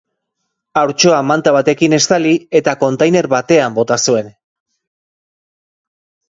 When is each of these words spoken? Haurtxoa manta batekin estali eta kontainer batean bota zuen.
Haurtxoa 0.79 1.19
manta 1.31 1.53
batekin 1.55 1.95
estali 1.97 2.31
eta 2.61 2.73
kontainer 2.85 3.29
batean 3.35 3.77
bota 3.77 3.99
zuen. 4.07 4.33